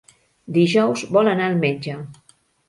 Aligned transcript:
Dijous 0.55 1.03
vol 1.17 1.29
anar 1.35 1.47
al 1.51 1.61
metge. 1.61 1.99